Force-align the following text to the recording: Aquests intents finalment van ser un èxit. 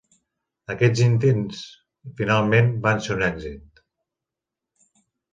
Aquests 0.73 1.01
intents 1.07 1.59
finalment 2.21 2.71
van 2.85 3.03
ser 3.09 3.13
un 3.17 3.21
èxit. 3.27 3.83